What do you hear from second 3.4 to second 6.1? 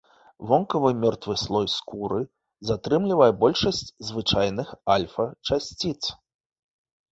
большасць звычайных альфа-часціц.